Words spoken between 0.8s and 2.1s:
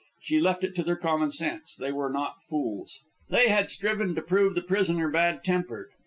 their common sense; they were